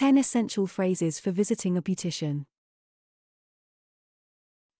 [0.00, 2.46] 10 essential phrases for visiting a beautician.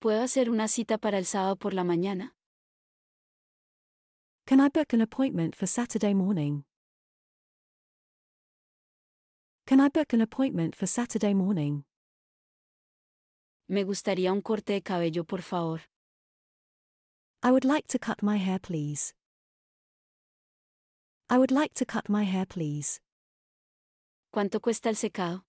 [0.01, 2.33] ¿Puedo hacer una cita para el sábado por la mañana?
[4.47, 6.64] Can I book an appointment for Saturday morning?
[9.66, 11.84] Can I book an appointment for Saturday morning?
[13.69, 15.83] Me gustaría un corte de cabello, por favor.
[17.42, 19.12] I would like to cut my hair, please.
[21.28, 23.02] I would like to cut my hair, please.
[24.33, 25.45] ¿Cuánto cuesta el secado?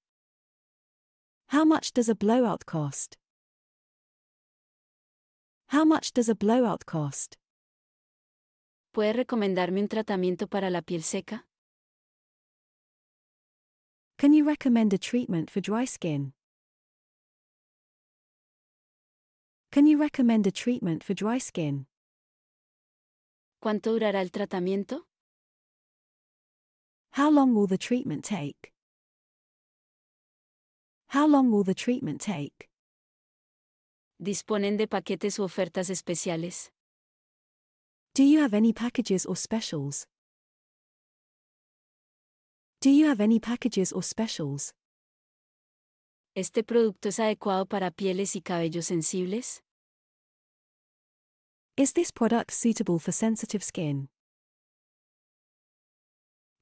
[1.54, 3.16] How much does a blowout cost?
[5.68, 7.36] How much does a blowout cost?
[8.92, 11.46] ¿Puede recomendarme un tratamiento para la piel seca?
[14.18, 16.34] Can you recommend a treatment for dry skin?
[19.72, 21.86] Can you recommend a treatment for dry skin?
[23.62, 25.06] ¿Cuánto durará el tratamiento?
[27.16, 28.72] How long will the treatment take?
[31.10, 32.70] How long will the treatment take?
[34.22, 36.70] ¿Disponen de paquetes u ofertas especiales?
[38.14, 40.06] Do you have any packages or specials?
[42.80, 44.74] Do you have any packages or specials?
[46.34, 49.62] ¿Este producto es adecuado para pieles y cabellos sensibles?
[51.76, 54.08] Is this product suitable for sensitive skin?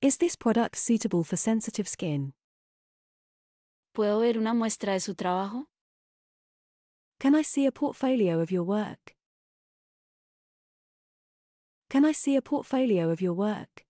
[0.01, 2.33] Is this product suitable for sensitive skin?
[3.93, 5.65] ¿Puedo ver una muestra de su trabajo?
[7.19, 9.17] Can I see a portfolio of your work?
[11.89, 13.85] Can I see a portfolio of your work?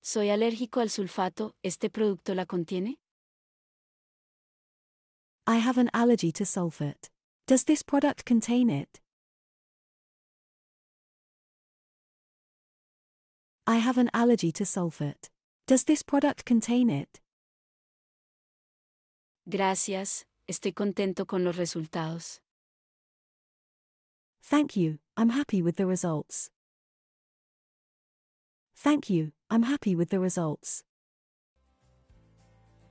[0.00, 3.00] Soy alérgico al sulfato, ¿este producto la contiene?
[5.48, 7.10] I have an allergy to sulfate.
[7.48, 9.00] Does this product contain it?
[13.66, 15.30] I have an allergy to sulfate.
[15.66, 17.22] Does this product contain it?
[19.48, 22.40] Gracias, estoy contento con los resultados.
[24.42, 26.50] Thank you, I'm happy with the results.
[28.74, 30.84] Thank you, I'm happy with the results.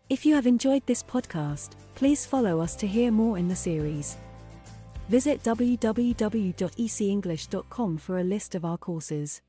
[0.10, 4.18] If you have enjoyed this podcast, please follow us to hear more in the series.
[5.10, 9.44] Visit www.ecenglish.com for a list of our courses.